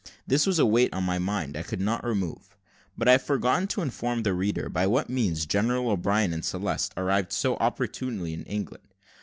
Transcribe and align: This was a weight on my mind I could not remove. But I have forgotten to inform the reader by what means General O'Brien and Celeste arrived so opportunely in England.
This 0.25 0.47
was 0.47 0.57
a 0.57 0.65
weight 0.65 0.91
on 0.95 1.03
my 1.03 1.19
mind 1.19 1.55
I 1.55 1.61
could 1.61 1.79
not 1.79 2.03
remove. 2.03 2.55
But 2.97 3.07
I 3.07 3.11
have 3.11 3.21
forgotten 3.21 3.67
to 3.67 3.83
inform 3.83 4.23
the 4.23 4.33
reader 4.33 4.67
by 4.67 4.87
what 4.87 5.11
means 5.11 5.45
General 5.45 5.91
O'Brien 5.91 6.33
and 6.33 6.43
Celeste 6.43 6.93
arrived 6.97 7.31
so 7.31 7.55
opportunely 7.57 8.33
in 8.33 8.43
England. 8.45 8.95